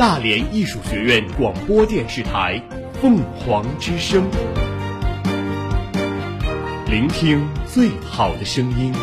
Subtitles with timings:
[0.00, 2.58] 大连艺术学院广播电视台
[3.02, 4.24] 凤凰之声，
[6.86, 8.94] 聆听最好的声音。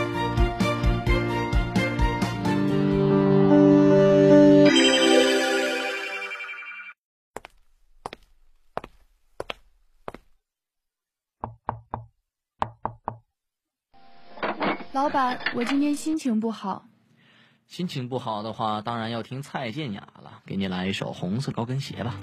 [14.93, 16.88] 老板，我今天心情不好。
[17.68, 20.42] 心情不好的话，当然要听蔡健雅了。
[20.46, 22.16] 给你来一首《红色高跟鞋》吧。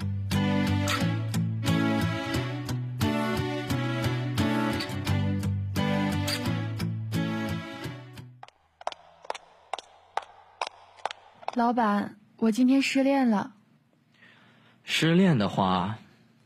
[11.53, 13.53] 老板，我今天失恋了。
[14.83, 15.99] 失恋的话，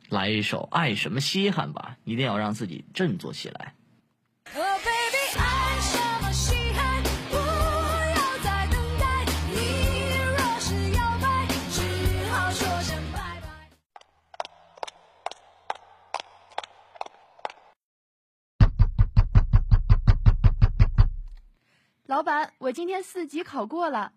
[0.10, 3.74] 来一首《爱什么稀罕》吧，一定要让自己振作起来。
[22.20, 24.12] 老板，我今天四级考过了。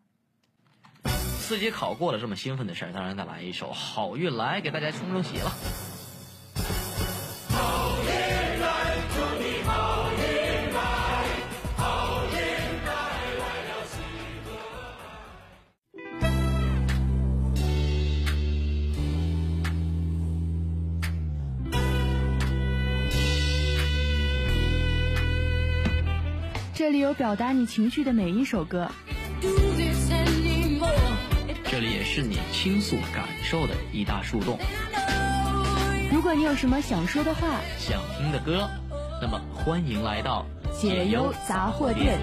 [1.39, 5.53] 四级考过了，这么兴奋的事儿，当然再来一首《好运来》，给大家冲冲喜了。
[26.83, 28.91] 这里有表达你情绪的每一首歌，
[31.70, 34.58] 这里也是你倾诉感受的一大树洞。
[36.12, 38.69] 如果你有什么想说的话、想听的歌，
[39.20, 40.44] 那么欢迎来到
[40.77, 42.19] 解忧杂货店。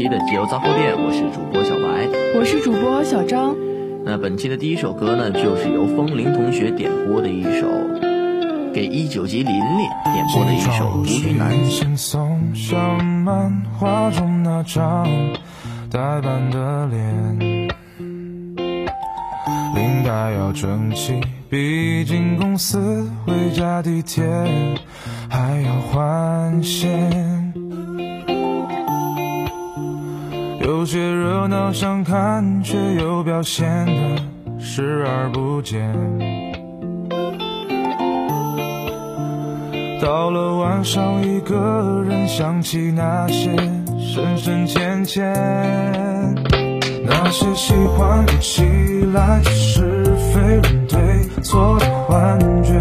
[0.00, 2.08] 期的解忧杂货店，我是主播小白。
[2.34, 3.54] 我是主播小张。
[4.02, 7.68] 那本期的第一首歌呢，就是由风铃同学点播的一首，
[8.72, 11.84] 给一九级琳琳点播的一首《独居男子》。
[11.98, 15.06] 送上漫画中那张
[15.90, 17.68] 呆板的脸，
[19.74, 24.24] 领带要整齐，毕竟公司回家地铁
[25.28, 27.39] 还要换线。
[30.70, 33.92] 有些热闹想看，却又表现得
[34.60, 35.92] 视而不见。
[40.00, 43.50] 到了晚上，一个人想起那些
[43.98, 45.34] 深深浅浅，
[47.04, 48.62] 那些喜欢不起
[49.12, 52.72] 来是非论对错的幻觉，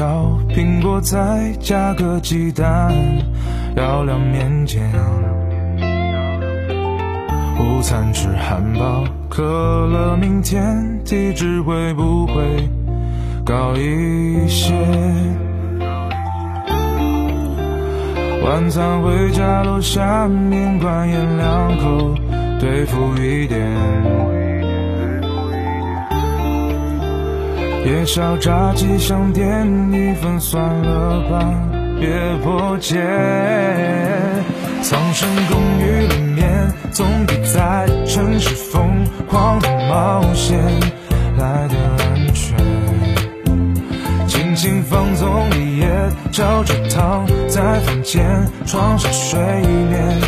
[0.00, 2.90] 条，苹果再加个鸡蛋，
[3.76, 4.82] 要两面煎。
[7.58, 12.32] 午餐吃汉堡，可乐，明天体脂会不会
[13.44, 14.72] 高一些？
[18.42, 22.14] 晚餐回家楼下面馆咽两口，
[22.58, 23.60] 对付一点。
[27.84, 29.46] 夜宵炸鸡想点
[29.90, 31.54] 一份，算了吧，
[31.98, 32.08] 别
[32.42, 33.00] 破戒。
[34.82, 40.58] 藏身公寓里面，总比在城市疯狂的冒险
[41.38, 42.56] 来的安全。
[44.26, 45.88] 轻轻放纵一夜，
[46.30, 48.24] 照着躺在房间
[48.66, 50.20] 床上睡眠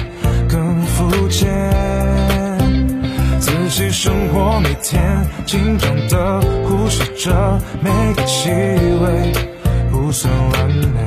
[0.49, 2.12] 更肤浅。
[3.73, 5.03] 生活，每天
[5.47, 9.33] 紧张的呼吸着每个气味，
[9.91, 10.99] 不算完美。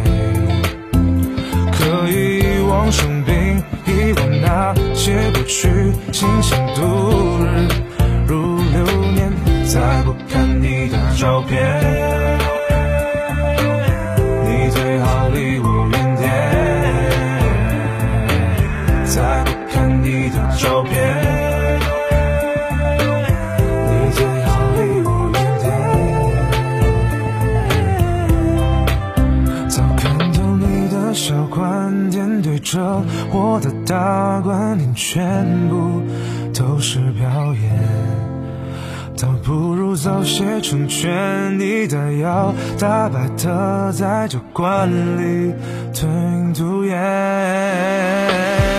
[1.72, 5.70] 可以遗忘生病，遗忘那些过去，
[6.12, 7.68] 清醒度日
[8.28, 8.84] 如流
[9.14, 9.32] 年，
[9.68, 11.62] 再不看你的照片。
[14.44, 16.26] 你最好离我远点，
[19.06, 20.95] 再不看你的照片。
[33.60, 36.02] 的大观点，全部
[36.54, 37.80] 都是表演。
[39.18, 45.54] 倒不如早些成全你的腰，大白的在酒馆里
[45.94, 46.96] 吞云吐烟。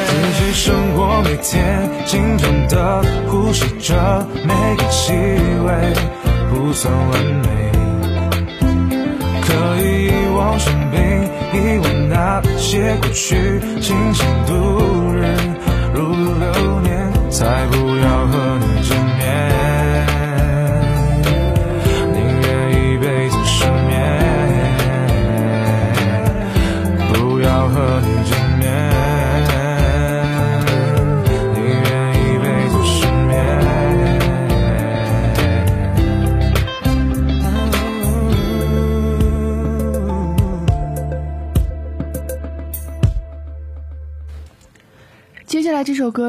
[0.06, 5.94] 自己生活，每天紧张的呼吸着每个气味，
[6.50, 7.65] 不算完美。
[10.46, 10.98] 可以遗忘生病，
[11.52, 14.52] 遗忘那些过去，清醒度
[15.12, 15.34] 日
[15.92, 18.25] 如流年，才不要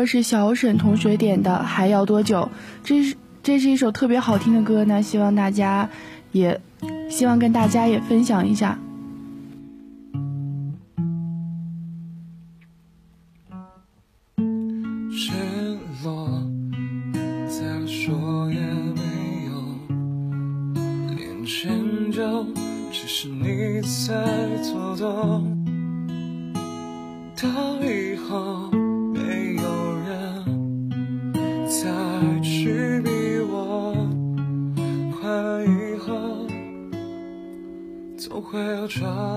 [0.08, 2.50] 是小沈同学点的《还要多久》，
[2.84, 5.90] 这是这是一首特别好听的歌呢，希望大家
[6.32, 6.60] 也
[7.10, 8.80] 希望跟大家也分享一下。
[15.12, 15.34] 失
[16.04, 16.42] 落，
[17.48, 18.60] 再说也
[18.96, 19.02] 没
[19.46, 19.52] 有，
[21.16, 22.46] 连迁就，
[22.92, 24.24] 只是你在
[24.64, 25.56] 做动。
[27.40, 27.48] 到
[27.84, 28.72] 以后，
[39.00, 39.37] 会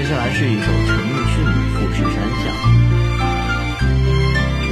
[0.00, 2.48] 接下来是一首陈奕迅的《富士山下》。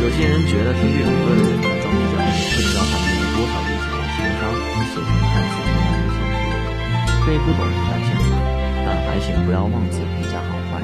[0.00, 4.48] 有些人觉得听这首歌的人呢，早比较不知道他们有多少理解和情商，
[4.88, 6.40] 写成看似平庸的小说。
[7.26, 8.32] 可以不懂是他想的，
[8.86, 10.80] 但还请不要妄自评价好坏。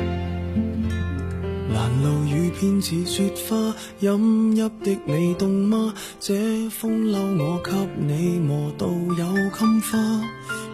[1.72, 5.94] 拦路雨偏似雪花，饮泣的你冻吗？
[6.20, 9.24] 这风褸我给你磨到有
[9.58, 9.98] 襟花。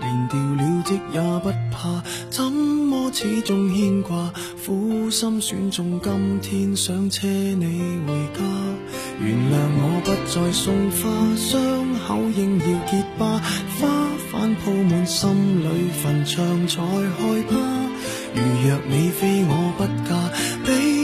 [0.03, 2.03] 连掉了职也不怕，
[3.13, 4.33] 始终牵挂？
[4.65, 8.45] 苦心选中今天想车你回家，
[9.21, 11.59] 原谅我不再送花，伤
[12.07, 13.41] 口应要结疤，
[13.81, 13.89] 花
[14.33, 17.57] 瓣铺满心里坟场才害怕。
[18.33, 20.11] 如若你非我不嫁，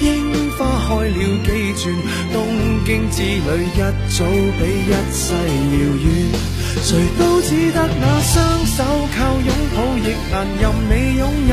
[0.00, 1.94] 樱花开了几转，
[2.32, 2.36] 东
[2.86, 3.78] 京之旅一
[4.08, 4.24] 早
[4.58, 6.06] 比一世遥远。
[6.82, 6.88] 谁
[7.18, 8.78] 都只得那双手，
[9.14, 11.52] 靠拥抱亦难任你拥有。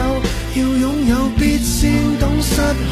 [0.56, 2.92] 要拥有，必先懂失去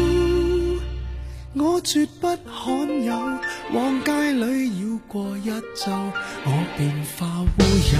[1.53, 3.13] 我绝不罕有，
[3.73, 5.91] 往街里绕过一周，
[6.45, 7.45] 我便化乌
[7.91, 7.97] 有。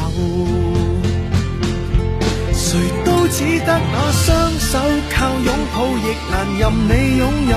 [2.54, 4.80] 谁都只得那双手，
[5.12, 7.54] 靠拥抱亦难任你拥有。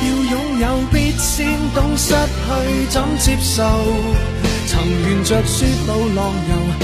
[0.00, 3.62] 要拥有，必先懂失去怎接受。
[4.66, 6.83] 曾沿着雪路浪游。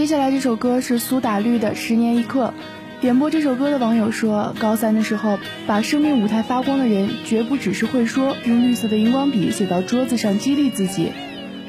[0.00, 2.54] 接下来这首歌是苏打绿的《十年一刻》。
[3.02, 11.12] 点播这首歌的网友说，高三的时候，把生命舞台发光的人，绝不只是会说，用绿色的荧光笔写到桌子上激励自己。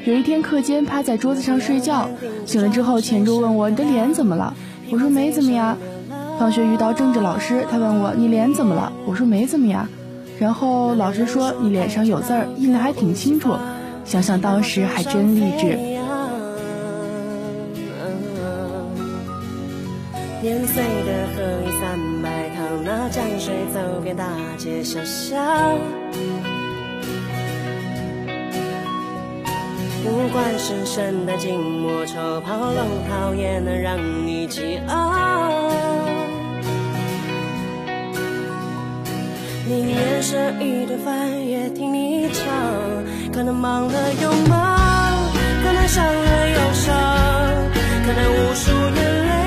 [0.06, 2.08] 有一天课间趴在桌子上睡觉，
[2.46, 4.54] 醒了之后，前桌问我：“你的脸怎么了？”
[4.88, 5.76] 我说：“没怎么呀。”
[6.40, 9.90] 放学遇到政治老师，他问我：“你脸怎么了？”我说：“没怎么呀。”
[10.40, 13.56] 然后老师说：“你脸上有字儿，印的还挺清楚。”
[14.06, 15.91] 想想当时还真励志。
[20.42, 24.26] 年岁的河已三百趟，那江水走遍大
[24.58, 25.38] 街小巷。
[30.02, 33.96] 不管深深的静默，抽泡龙套也能让
[34.26, 35.14] 你激昂。
[39.68, 42.52] 宁愿省一顿饭也听你唱。
[43.32, 45.22] 可能忙了又忙，
[45.62, 46.92] 可能伤了又伤，
[48.04, 49.41] 可能无数眼泪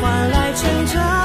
[0.00, 1.19] 换来成长，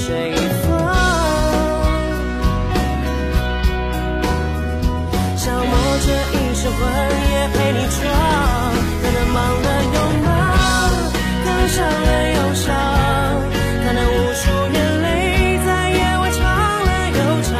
[0.00, 0.08] 人在水
[0.62, 0.68] 风？
[5.36, 5.72] 消磨
[6.04, 6.78] 这一身魂
[7.32, 7.98] 也陪你闯，
[9.02, 10.28] 可能忙了又忙，
[11.44, 12.68] 可能伤了又伤，
[13.84, 14.42] 可能无数
[14.72, 15.06] 眼泪
[15.66, 16.40] 在夜晚长
[16.86, 17.52] 了又长，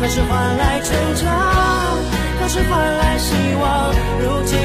[0.00, 1.26] 可是换来成长，
[2.40, 3.64] 可是换来希望。
[4.20, 4.58] 如今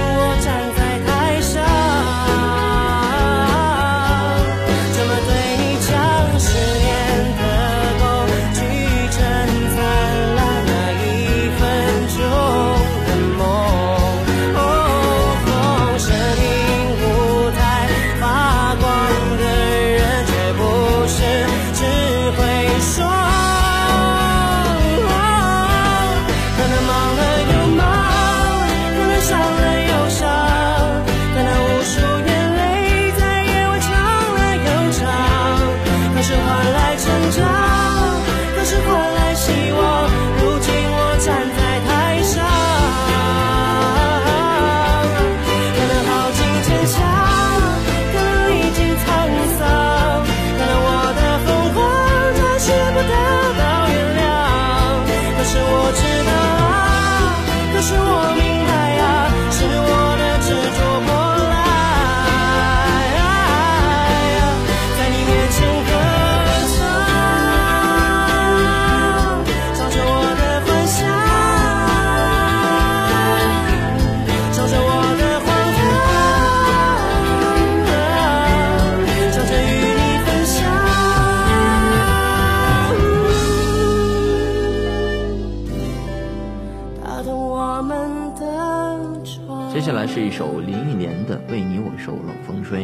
[90.03, 92.83] 来是一首林忆莲的《为你我受冷风吹》。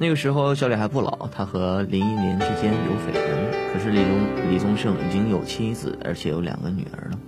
[0.00, 7.18] 那个时候小李还不老，他和林忆莲之间有绯闻，可是李宗李宗盛已经有妻子，而且有两个女儿了。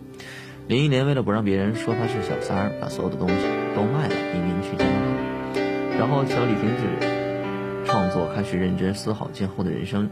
[0.67, 3.35] 林忆莲为了不让别人说他是小三儿，把所有的东西
[3.77, 5.97] 都卖了，移民去加拿大。
[5.97, 10.11] 然后小李停止创作，开始认真思考今后的人生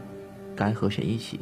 [0.55, 1.41] 该和谁一起。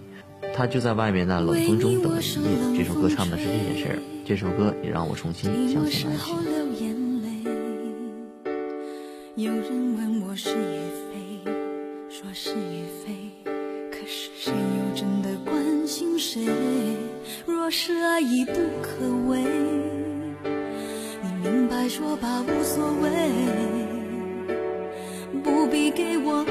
[0.55, 2.77] 他就在外面那冷风中等了一夜。
[2.77, 6.35] 这首歌唱的是这件事儿，这首歌也让我重新你有相信爱情。
[6.43, 7.27] 流眼泪，
[9.35, 10.79] 有人问我是与
[11.09, 11.51] 非，
[12.09, 13.13] 说是与非，
[13.91, 16.45] 可是谁又真的关心谁？
[17.45, 19.41] 若是爱已不可为，
[21.23, 23.09] 你明白说吧，无所谓，
[25.41, 26.43] 不必给我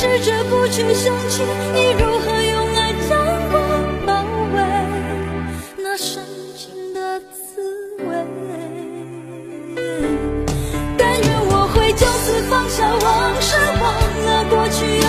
[0.00, 1.42] 试着不去想起
[1.74, 3.18] 你如何用爱将
[3.50, 3.54] 我
[4.06, 4.14] 包
[4.54, 4.56] 围，
[5.76, 6.22] 那深
[6.56, 8.06] 情的滋味。
[10.96, 13.02] 但愿我会就此放下往
[13.42, 13.84] 事，忘
[14.24, 15.08] 了过去有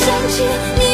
[0.00, 0.42] 想起
[0.78, 0.89] 你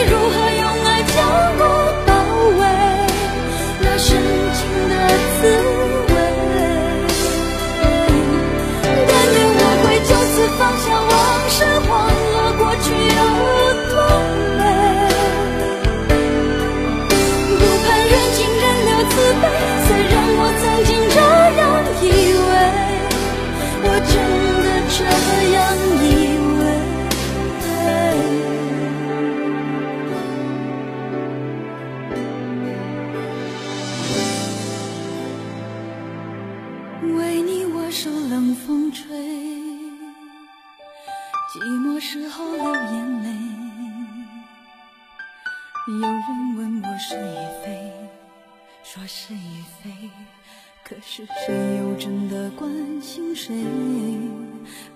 [53.46, 53.54] 谁？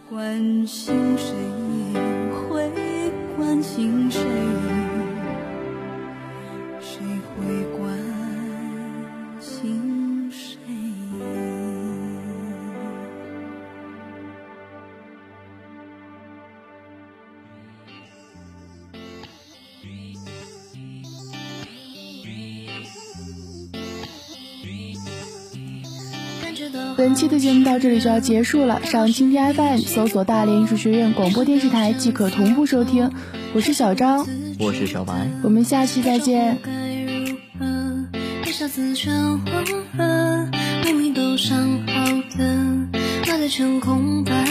[0.09, 1.33] 关心谁
[2.49, 2.69] 会
[3.37, 4.20] 关心谁？
[27.01, 33.11] 本期的节目到这里就要结束了，上蜻蜓 FM 搜索大连艺术学院广播电视台即可同步收听。
[33.55, 34.27] 我是小张，
[34.59, 36.59] 我是小白，我们下期再见。
[36.63, 36.71] 该
[37.25, 38.05] 如何？
[38.47, 39.41] 一下子全忘
[39.97, 40.51] 了，
[40.85, 42.05] 明明都想好
[42.37, 42.45] 的，
[43.27, 44.45] 脑袋全空白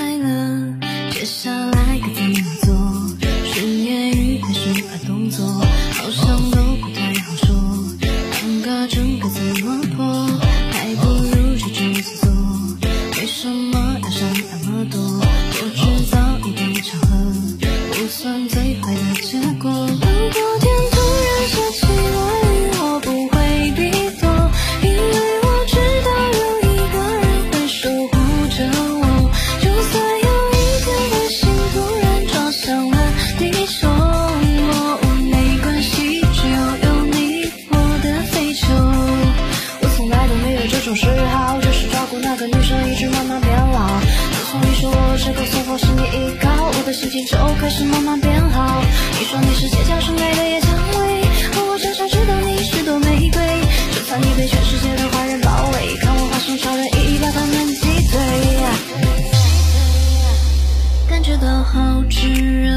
[62.20, 62.70] 炽热，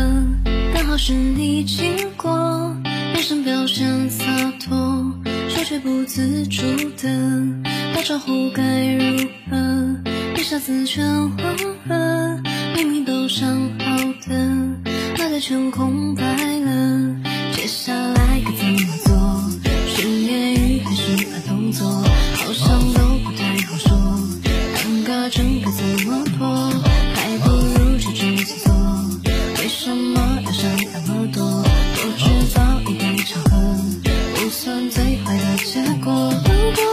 [0.73, 2.77] 刚好是你经过，
[3.13, 4.25] 眼神表现洒
[4.61, 5.13] 脱，
[5.49, 6.63] 手却不自主
[6.97, 7.11] 的
[7.93, 8.63] 打招呼该
[8.95, 9.17] 如
[9.51, 10.37] 何？
[10.37, 11.57] 一下子全忘
[11.89, 12.41] 了，
[12.77, 13.49] 明明都想
[13.81, 13.97] 好
[14.29, 14.37] 的，
[15.19, 16.23] 脑袋全空白
[34.91, 36.92] 最坏的结果。